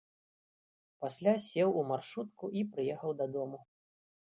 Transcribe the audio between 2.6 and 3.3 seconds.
і прыехаў